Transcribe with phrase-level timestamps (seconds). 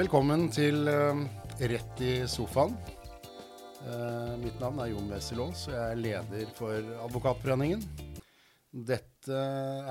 [0.00, 1.18] Velkommen til uh,
[1.60, 2.72] Rett i sofaen.
[3.84, 7.82] Uh, mitt navn er Jon Wesselås, og jeg er leder for Advokatforeningen.
[8.72, 9.40] Dette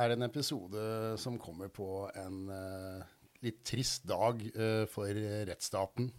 [0.02, 0.82] er en episode
[1.22, 3.04] som kommer på en uh,
[3.46, 4.42] litt trist dag
[4.90, 5.20] for
[5.52, 6.10] rettsstaten.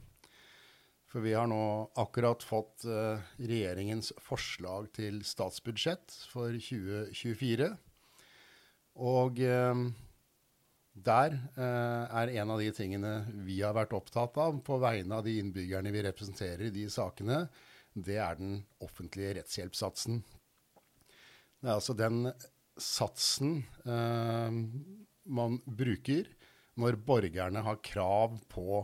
[1.11, 1.65] For vi har nå
[1.98, 7.73] akkurat fått regjeringens forslag til statsbudsjett for 2024.
[9.11, 9.43] Og
[10.95, 13.12] der eh, er en av de tingene
[13.47, 17.45] vi har vært opptatt av på vegne av de innbyggerne vi representerer i de sakene,
[17.95, 20.21] det er den offentlige rettshjelpssatsen.
[21.61, 22.31] Det er altså den
[22.81, 24.61] satsen eh,
[25.31, 26.31] man bruker
[26.81, 28.83] når borgerne har krav på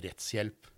[0.00, 0.68] rettshjelp.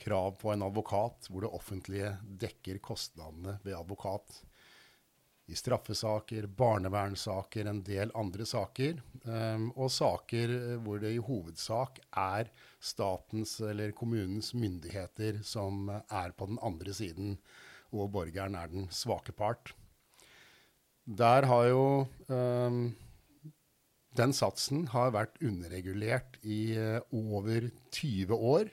[0.00, 4.40] Krav på en advokat hvor det offentlige dekker kostnadene ved advokat
[5.50, 9.00] i straffesaker, barnevernssaker, en del andre saker.
[9.24, 10.54] Um, og saker
[10.84, 17.36] hvor det i hovedsak er statens eller kommunens myndigheter som er på den andre siden,
[17.90, 19.74] og borgeren er den svake part.
[21.04, 21.84] Der har jo
[22.28, 22.82] um,
[24.16, 28.70] Den satsen har vært underregulert i uh, over 20 år.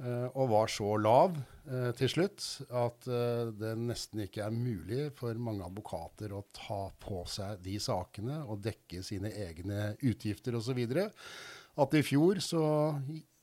[0.00, 2.42] Uh, og var så lav uh, til slutt
[2.74, 7.76] at uh, det nesten ikke er mulig for mange advokater å ta på seg de
[7.82, 10.80] sakene og dekke sine egne utgifter osv.
[10.82, 12.64] At i fjor så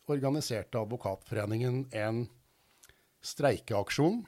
[0.10, 2.26] organiserte Advokatforeningen en
[3.22, 4.24] streikeaksjon.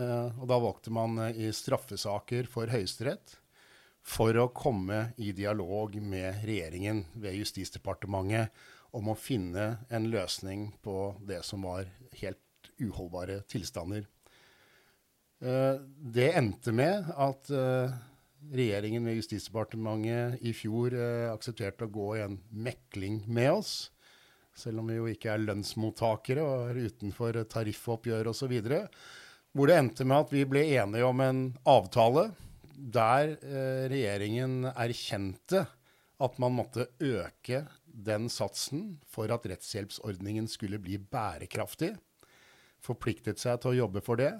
[0.00, 3.39] og da valgte man i straffesaker for Høyesterett
[4.06, 8.54] for å komme i dialog med regjeringen ved Justisdepartementet
[8.96, 11.86] om å finne en løsning på det som var
[12.22, 14.06] helt uholdbare tilstander.
[15.40, 15.76] Eh,
[16.16, 17.92] det endte med at eh,
[18.52, 23.74] regjeringen ved Justisdepartementet i fjor eh, aksepterte å gå i en mekling med oss,
[24.56, 28.56] selv om vi jo ikke er lønnsmottakere og er utenfor tariffoppgjør osv.
[29.52, 32.30] Hvor det endte med at vi ble enige om en avtale
[32.80, 33.36] der
[33.90, 35.66] regjeringen erkjente
[36.20, 41.94] at man måtte øke den satsen for at rettshjelpsordningen skulle bli bærekraftig.
[42.80, 44.32] Forpliktet seg til å jobbe for det.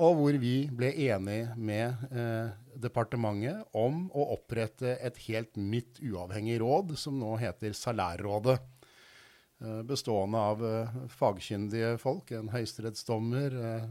[0.00, 6.62] Og hvor vi ble enige med eh, departementet om å opprette et helt nytt uavhengig
[6.62, 8.56] råd, som nå heter Salærrådet.
[9.62, 13.84] Eh, bestående av eh, fagkyndige folk, en høyesterettsdommer, eh,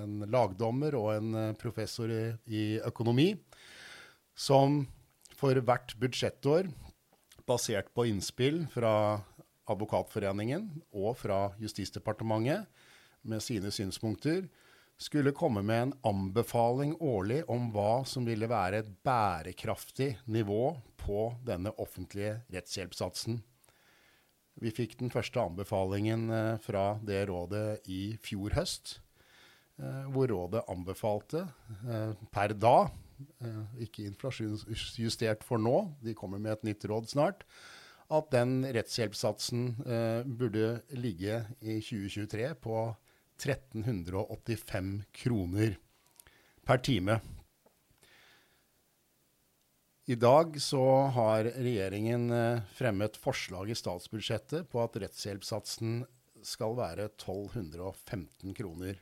[0.00, 3.28] en lagdommer og en professor i økonomi,
[4.34, 4.80] som
[5.38, 6.72] for hvert budsjettår
[7.46, 9.22] basert på innspill fra
[9.70, 12.66] Advokatforeningen og fra Justisdepartementet
[13.22, 14.48] med sine synspunkter,
[14.98, 21.30] skulle komme med en anbefaling årlig om hva som ville være et bærekraftig nivå på
[21.46, 23.42] denne offentlige rettshjelpssatsen.
[24.64, 28.98] Vi fikk den første anbefalingen eh, fra det rådet i fjor høst,
[29.76, 31.44] eh, hvor rådet anbefalte
[31.84, 32.76] eh, per da
[33.78, 37.44] ikke inflasjonsjustert for nå, de kommer med et nytt råd snart,
[38.10, 39.68] at den rettshjelpssatsen
[40.26, 42.74] burde ligge i 2023 på
[43.38, 45.78] 1385 kroner
[46.66, 47.20] per time.
[50.04, 50.84] I dag så
[51.16, 56.02] har regjeringen eh, fremmet forslag i statsbudsjettet på at rettshjelpssatsen
[56.44, 58.98] skal være 1215 kroner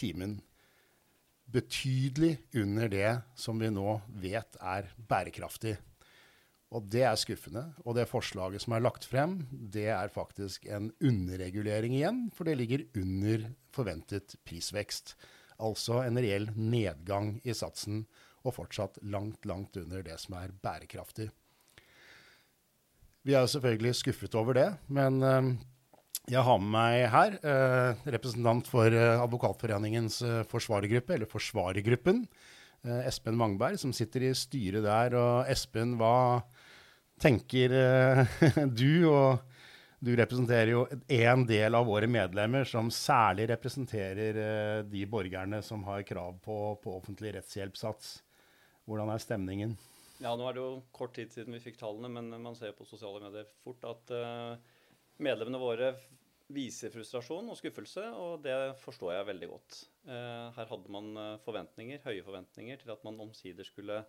[0.00, 0.38] timen
[1.52, 5.74] betydelig under det som vi nå vet er bærekraftig.
[6.72, 7.66] Og det er skuffende.
[7.84, 12.56] Og det forslaget som er lagt frem, det er faktisk en underregulering igjen, for det
[12.56, 15.12] ligger under forventet prisvekst.
[15.58, 18.06] Altså en reell nedgang i satsen,
[18.42, 21.28] og fortsatt langt, langt under det som er bærekraftig.
[23.22, 25.52] Vi er jo selvfølgelig skuffet over det, men uh,
[26.30, 32.20] jeg har med meg her eh, representant for eh, Advokatforeningens eh, forsvarergruppe, eller Forsvarergruppen.
[32.86, 35.16] Eh, Espen Mangberg, som sitter i styret der.
[35.18, 36.44] Og Espen, hva
[37.22, 38.38] tenker eh,
[38.80, 39.10] du?
[39.10, 39.51] Og
[40.02, 40.82] du representerer jo
[41.14, 46.58] en del av våre medlemmer som særlig representerer eh, de borgerne som har krav på,
[46.82, 48.16] på offentlig rettshjelpssats.
[48.90, 49.76] Hvordan er stemningen?
[50.22, 52.86] Ja, Nå er det jo kort tid siden vi fikk tallene, men man ser på
[52.86, 54.10] sosiale medier fort at
[55.22, 55.94] medlemmene våre
[56.52, 59.78] viser frustrasjon og skuffelse, og det forstår jeg veldig godt.
[60.08, 64.02] Eh, her hadde man eh, forventninger, høye forventninger til at man omsider skulle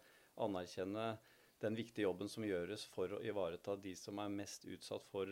[0.44, 1.14] anerkjenne
[1.64, 5.30] den viktige jobben som gjøres for å ivareta de som er mest utsatt for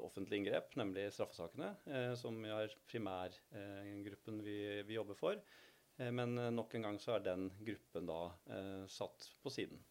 [0.00, 4.58] det offentlige inngrep, nemlig straffesakene, eh, som er primærgruppen vi,
[4.88, 5.42] vi jobber for.
[6.00, 8.22] Men nok en gang så er den gruppen da
[8.88, 9.82] satt på siden.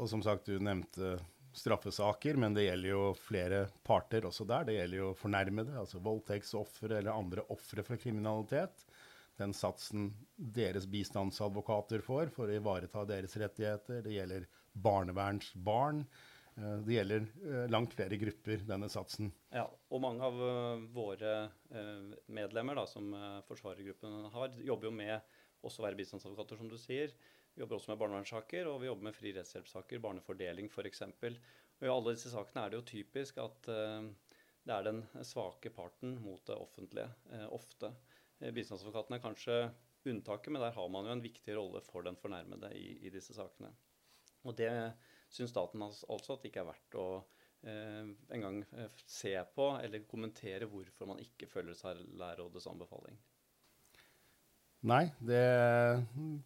[0.00, 1.18] Og som sagt, du nevnte
[1.52, 4.66] straffesaker, men det gjelder jo flere parter også der.
[4.68, 8.84] Det gjelder jo fornærmede, altså voldtektsofre eller andre ofre for kriminalitet.
[9.40, 14.02] Den satsen deres bistandsadvokater får for å ivareta deres rettigheter.
[14.04, 16.04] Det gjelder barnevernsbarn.
[16.60, 19.30] Eh, det gjelder eh, langt flere grupper, denne satsen.
[19.54, 21.34] Ja, og mange av eh, våre
[22.30, 23.12] medlemmer da, som
[23.48, 25.36] forsvarergruppen har, jobber jo med
[25.66, 27.14] også å være bistandsadvokater, som du sier.
[27.54, 31.04] Vi jobber også med barnevernssaker, og vi jobber med fri rettshjelpssaker, barnefordeling f.eks.
[31.04, 36.16] Og I alle disse sakene er det jo typisk at det er den svake parten
[36.22, 37.08] mot det offentlige,
[37.52, 37.92] ofte.
[38.40, 39.58] Bistandsadvokatene bistandsadvokaten er kanskje
[40.10, 43.36] unntaket, men der har man jo en viktig rolle for den fornærmede i, i disse
[43.36, 43.72] sakene.
[44.46, 44.70] Og det
[45.30, 47.10] syns staten altså at det ikke er verdt å
[47.60, 48.62] engang
[49.04, 53.18] se på eller kommentere hvorfor man ikke følger særlærrådets anbefaling.
[54.88, 55.44] Nei, det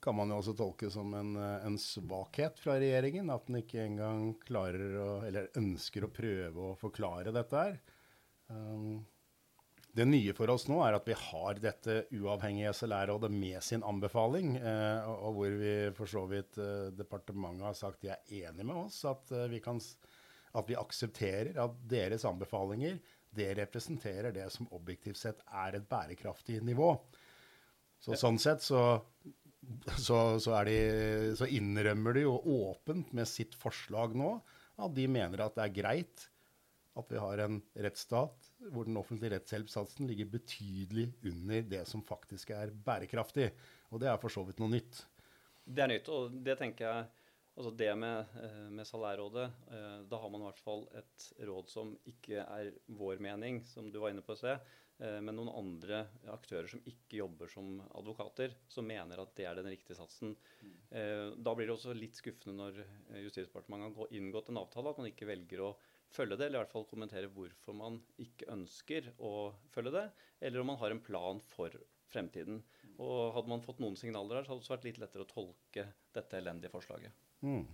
[0.03, 3.31] kan man jo også tolke som en, en svakhet fra regjeringen.
[3.31, 7.79] At den ikke engang klarer å, eller ønsker å prøve å forklare dette her.
[8.51, 9.05] Um,
[9.95, 14.57] det nye for oss nå er at vi har dette uavhengige SLR-rådet med sin anbefaling,
[14.59, 18.81] eh, og hvor vi for så vidt eh, departementet har sagt de er enig med
[18.89, 18.99] oss.
[19.07, 19.79] At, eh, vi kan,
[20.59, 22.99] at vi aksepterer at deres anbefalinger
[23.35, 26.91] det representerer det som objektivt sett er et bærekraftig nivå.
[28.03, 28.83] Så sånn sett så,
[29.95, 30.79] så, så, de,
[31.39, 32.35] så, innrømmer de jo
[32.67, 34.37] åpent med sitt forslag nå
[34.75, 36.27] at de mener at det er greit
[36.99, 42.55] at vi har en rettsstat hvor den offentlige rettshjelpssatsen ligger betydelig under det som faktisk
[42.57, 43.51] er bærekraftig.
[43.93, 45.05] Og det er for så vidt noe nytt.
[45.65, 47.13] Det er nytt, og det tenker jeg
[47.55, 51.69] Altså det med, eh, med salærrådet, eh, da har man i hvert fall et råd
[51.71, 54.57] som ikke er vår mening, som du var inne på å se,
[55.03, 59.59] Eh, men noen andre aktører som ikke jobber som advokater, som mener at det er
[59.59, 60.37] den riktige satsen.
[60.63, 60.77] Mm.
[61.43, 62.77] Da blir det også litt skuffende når
[63.25, 65.73] Justisdepartementet har inngått en avtale, at man ikke velger å
[66.15, 70.07] følge det, eller i hvert fall kommentere hvorfor man ikke ønsker å følge det,
[70.41, 71.75] eller om man har en plan for
[72.13, 72.63] fremtiden.
[73.03, 75.89] Og Hadde man fått noen signaler der, så hadde det vært litt lettere å tolke
[76.15, 77.17] dette elendige forslaget.
[77.45, 77.65] Mm.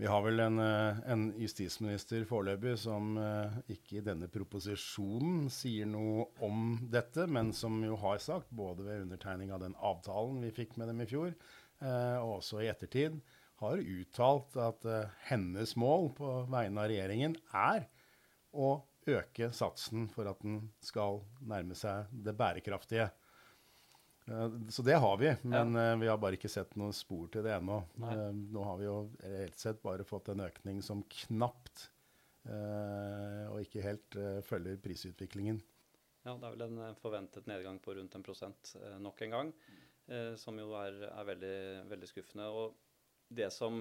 [0.00, 5.84] Vi har vel en, eh, en justisminister foreløpig som uh, ikke i denne proposisjonen sier
[5.90, 10.54] noe om dette, men som jo har sagt, både ved undertegning av den avtalen vi
[10.56, 11.34] fikk med dem i fjor,
[11.84, 13.20] uh, og også i ettertid,
[13.60, 17.86] har uttalt at uh, hennes mål på vegne av regjeringen er
[18.50, 18.74] å
[19.10, 23.08] øke satsen for at den skal nærme seg det bærekraftige.
[24.70, 25.94] Så det har vi, men ja.
[25.98, 27.80] vi har bare ikke sett noen spor til det ennå.
[27.98, 31.88] Nå har vi jo reelt sett bare fått en økning som knapt
[32.44, 35.58] og ikke helt følger prisutviklingen.
[36.22, 39.52] Ja, det er vel en forventet nedgang på rundt en prosent nok en gang,
[40.38, 41.56] som jo er, er veldig,
[41.90, 42.46] veldig, skuffende.
[42.52, 42.76] Og
[43.30, 43.80] det som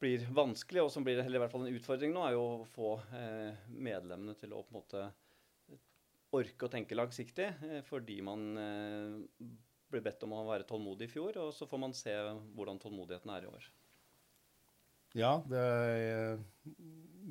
[0.00, 2.68] blir vanskelig, og som blir eller i hvert fall en utfordring nå, er jo å
[2.72, 2.94] få
[3.68, 5.10] medlemmene til å på en måte
[6.36, 9.50] orke å tenke langsiktig, eh, fordi man eh,
[9.90, 11.38] ble bedt om å være tålmodig i fjor.
[11.42, 12.14] Og så får man se
[12.54, 13.68] hvordan tålmodigheten er i år.
[15.18, 15.62] Ja, det,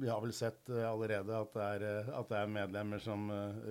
[0.01, 3.29] vi har vel sett eh, allerede at det, er, at det er medlemmer som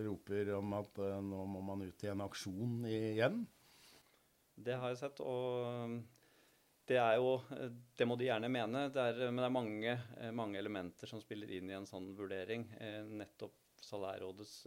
[0.09, 3.43] roper om at nå må man ut i en aksjon igjen.
[4.59, 5.21] Det har jeg sett.
[5.21, 6.01] og
[6.89, 7.37] det er jo
[7.99, 9.95] Det må de gjerne mene, det er, men det er mange,
[10.33, 12.67] mange, elementer som spiller inn i en sånn vurdering.
[13.13, 14.63] Nettopp salærrådets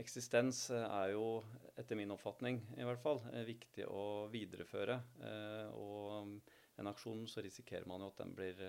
[0.00, 1.42] eksistens eh, er jo,
[1.78, 4.98] etter min oppfatning i hvert fall, eh, viktig å videreføre.
[5.28, 8.62] Eh, og en aksjon så risikerer man jo at den blir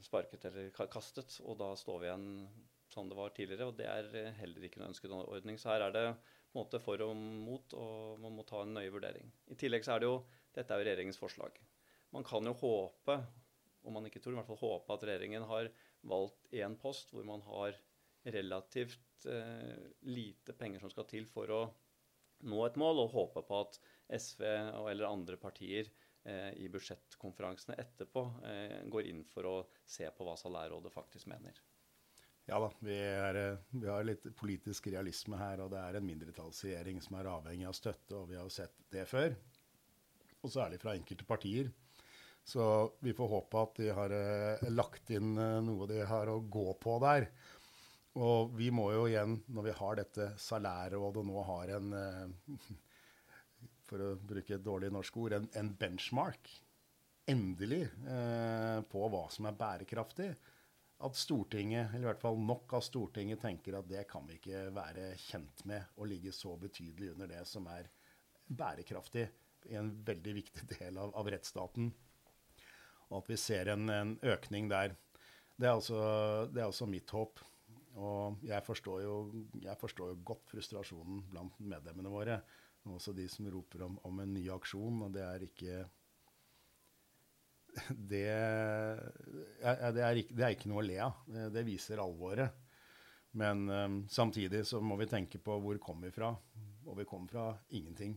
[0.00, 2.28] sparket eller kastet, og da står vi igjen
[2.90, 3.66] sånn det var tidligere.
[3.68, 5.58] Og det er heller ikke noen ønsket ordning.
[5.60, 6.04] Så her er det
[6.56, 9.28] måte for og mot, og man må ta en nøye vurdering.
[9.52, 10.16] I tillegg så er det jo
[10.56, 11.58] Dette er jo regjeringens forslag.
[12.14, 13.16] Man kan jo håpe,
[13.86, 15.70] om man ikke tror, i hvert fall håpe at regjeringen har
[16.10, 17.76] valgt én post hvor man har
[18.34, 19.78] relativt eh,
[20.10, 21.62] lite penger som skal til for å
[22.50, 23.80] nå et mål, og håpe på at
[24.20, 24.44] SV
[24.90, 25.88] eller andre partier
[26.24, 31.60] eh, i budsjettkonferansene etterpå eh, går inn for å se på hva salærrådet faktisk mener.
[32.48, 36.06] Ja da, vi, er, eh, vi, har litt politisk realisme her, og det er en
[36.08, 39.36] mindretallsregjering som er avhengig av støtte, og vi har jo sett det før.
[40.40, 41.70] Og særlig fra enkelte partier.
[42.44, 42.64] Så
[43.04, 46.72] vi får håpe at de har eh, lagt inn eh, noe de har å gå
[46.80, 47.28] på der.
[48.18, 52.56] Og vi må jo igjen, når vi har dette salærrådet nå har en eh,
[53.90, 56.46] For å bruke et dårlig norsk ord en, en benchmark,
[57.26, 60.28] endelig, eh, på hva som er bærekraftig.
[61.02, 64.68] At Stortinget, eller i hvert fall nok av Stortinget, tenker at det kan vi ikke
[64.76, 67.90] være kjent med å ligge så betydelig under det som er
[68.46, 69.26] bærekraftig
[69.68, 71.92] en veldig viktig del av, av rettsstaten.
[73.10, 74.94] og at vi ser en, en økning der.
[75.56, 76.00] Det er, altså,
[76.48, 77.42] det er altså mitt håp.
[78.00, 79.14] Og jeg forstår, jo,
[79.60, 82.38] jeg forstår jo godt frustrasjonen blant medlemmene våre.
[82.88, 85.02] Også de som roper om, om en ny aksjon.
[85.04, 85.82] Og det er ikke
[88.10, 88.24] det,
[89.60, 91.20] ja, det, er ikke, det, er ikke, noe å le av.
[91.26, 92.66] Det, det viser alvoret.
[93.36, 96.32] Men um, samtidig så må vi tenke på hvor kom vi fra.
[96.86, 98.16] Og vi kom fra ingenting.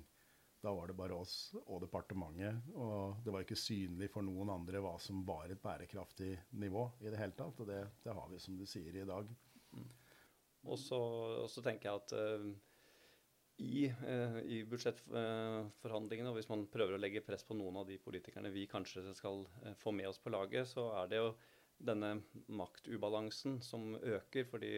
[0.63, 2.69] Da var det bare oss og departementet.
[2.79, 7.09] Og det var ikke synlig for noen andre hva som var et bærekraftig nivå i
[7.11, 7.59] det hele tatt.
[7.59, 9.27] Og det, det har vi, som du sier, i dag.
[9.75, 9.89] Mm.
[10.71, 12.45] Og så tenker jeg at uh,
[13.59, 17.99] i, uh, i budsjettforhandlingene, og hvis man prøver å legge press på noen av de
[17.99, 21.33] politikerne vi kanskje skal uh, få med oss på laget, så er det jo
[21.83, 22.15] denne
[22.47, 24.47] maktubalansen som øker.
[24.47, 24.77] fordi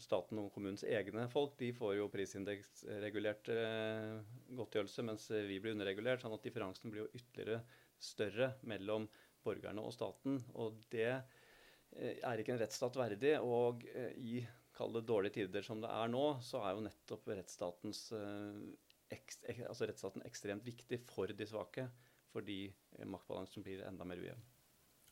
[0.00, 4.16] staten og kommunens egne folk de får jo prisindeksregulert eh,
[4.58, 6.20] godtgjørelse, mens vi blir underregulert.
[6.22, 7.62] sånn at differansen blir jo ytterligere
[7.98, 9.08] større mellom
[9.46, 10.40] borgerne og staten.
[10.60, 13.36] Og det eh, er ikke en rettsstat verdig.
[13.44, 14.40] Og eh, i
[14.76, 18.66] kall dårlige tider som det er nå, så er jo nettopp rettsstatens eh,
[19.16, 19.38] ek,
[19.68, 21.88] altså rettsstaten ekstremt viktig for de svake.
[22.34, 24.44] Fordi eh, maktbalansen blir enda mer ujevn.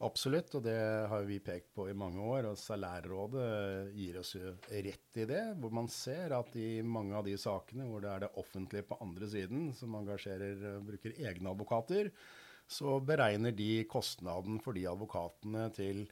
[0.04, 0.76] Absolutt, og det
[1.08, 2.50] har vi pekt på i mange år.
[2.50, 5.42] og Salærrådet gir oss jo rett i det.
[5.60, 8.98] Hvor man ser at i mange av de sakene hvor det er det offentlige på
[9.04, 12.10] andre siden som engasjerer, bruker egne advokater,
[12.68, 16.04] så beregner de kostnaden for de advokatene til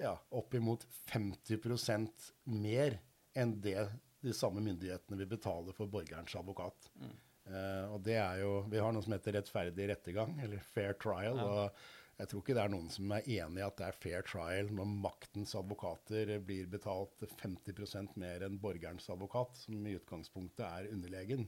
[0.00, 2.98] ja, oppimot 50% mer
[3.36, 3.78] enn det
[4.26, 6.90] de samme myndighetene vil betale for borgerens advokat.
[6.98, 7.14] Mm.
[7.46, 11.38] Uh, og det er jo, Vi har noe som heter rettferdig rettergang, eller fair trial.
[11.38, 11.46] Ja.
[11.46, 14.24] og jeg tror ikke det er noen som er enig i at det er fair
[14.24, 20.88] trial når maktens advokater blir betalt 50% mer enn borgerens advokat, som i utgangspunktet er
[20.94, 21.44] underlegen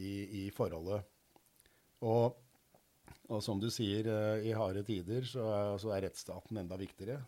[0.00, 1.04] i, i forholdet.
[2.08, 2.40] Og,
[3.28, 7.20] og, som du sier, eh, i harde tider så så er rettsstaten enda viktigere.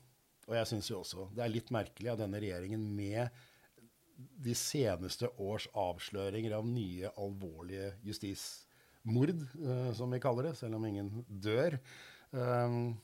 [0.48, 3.28] Og jeg syns jo også det er litt merkelig av denne regjeringen med
[4.18, 10.86] de seneste års avsløringer av nye alvorlige justismord, uh, som vi kaller det, selv om
[10.88, 11.76] ingen dør.
[12.30, 12.98] Um,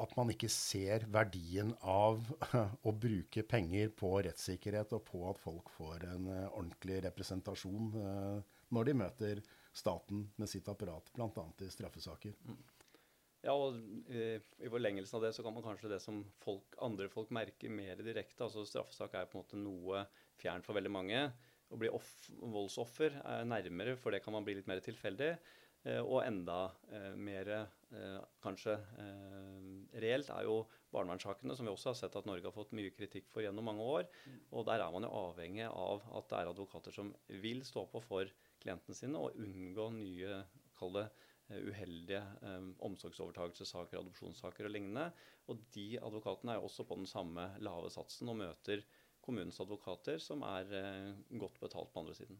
[0.00, 2.22] at man ikke ser verdien av
[2.88, 8.60] å bruke penger på rettssikkerhet og på at folk får en uh, ordentlig representasjon uh,
[8.72, 9.42] når de møter
[9.76, 11.46] staten med sitt apparat, bl.a.
[11.60, 12.36] i straffesaker.
[12.46, 12.60] Mm.
[13.40, 13.76] Ja, og
[14.12, 17.72] i, i forlengelsen av det så kan man kanskje det som folk, andre folk merker
[17.72, 18.44] mer direkte.
[18.44, 20.02] altså Straffesak er på en måte noe
[20.40, 21.22] fjernt for veldig mange.
[21.70, 25.32] Å bli off, voldsoffer er nærmere, for det kan man bli litt mer tilfeldig.
[25.88, 26.58] Eh, og enda
[26.92, 28.76] eh, mer eh, kanskje
[30.00, 30.60] reelt er jo
[30.92, 33.86] barnevernssakene, som vi også har sett at Norge har fått mye kritikk for gjennom mange
[33.86, 34.06] år.
[34.26, 34.38] Mm.
[34.58, 38.02] Og der er man jo avhengig av at det er advokater som vil stå på
[38.04, 40.42] for klientene sine og unngå nye,
[40.78, 41.08] kall det,
[41.50, 45.08] uheldige eh, omsorgsovertakelsessaker, adopsjonssaker og lignende.
[45.50, 48.84] Og de advokatene er jo også på den samme lave satsen og møter
[49.24, 52.38] kommunens advokater, som er eh, godt betalt på andre siden.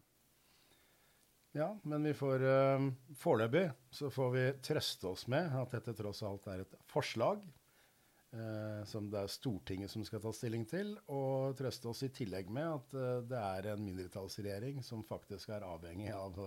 [1.51, 2.85] Ja, men vi får uh,
[3.19, 8.83] foreløpig så får vi trøste oss med at dette tross alt er et forslag uh,
[8.87, 12.69] som det er Stortinget som skal ta stilling til, og trøste oss i tillegg med
[12.69, 16.39] at uh, det er en mindretallsregjering som faktisk er avhengig av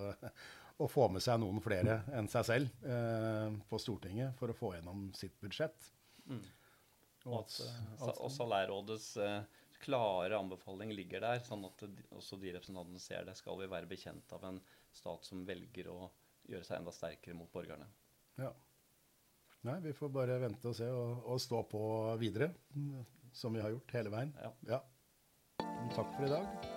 [0.81, 2.89] å få med seg noen flere enn seg selv
[3.69, 5.93] på Stortinget for å få gjennom sitt budsjett.
[6.27, 6.41] Mm.
[7.29, 7.61] Og, at,
[8.01, 9.13] at, og Salærrådets
[9.85, 11.85] klare anbefaling ligger der, sånn at
[12.17, 13.37] også de representantene ser det.
[13.39, 14.61] Skal vi være bekjent av en
[14.95, 15.99] stat som velger å
[16.49, 17.87] gjøre seg enda sterkere mot borgerne.
[18.41, 18.51] Ja.
[19.65, 21.85] Nei, vi får bare vente og se og, og stå på
[22.21, 22.51] videre,
[23.33, 24.35] som vi har gjort hele veien.
[24.45, 24.53] Ja.
[24.75, 24.83] ja.
[25.95, 26.69] Takk for i dag,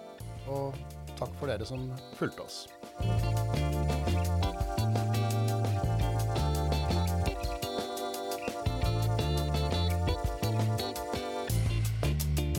[0.53, 0.79] og
[1.17, 3.46] takk for dere som fulgte oss.